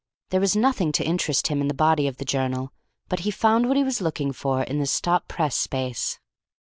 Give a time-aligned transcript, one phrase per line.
[0.31, 2.73] There was nothing to interest him in the body of the journal,
[3.07, 6.17] but he found what he was looking for in the stop press space.